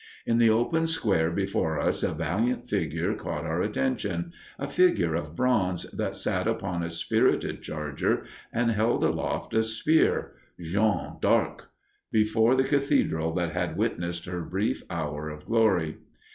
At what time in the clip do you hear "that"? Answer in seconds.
5.91-6.17, 13.35-13.51